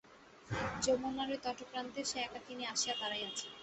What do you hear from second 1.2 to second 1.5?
ঐ